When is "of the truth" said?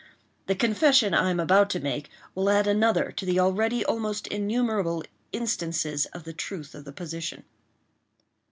6.07-6.73